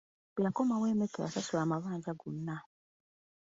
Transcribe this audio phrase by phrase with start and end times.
[0.33, 2.55] Bwe yakomawo e Mecca yasasula amabanja gonna.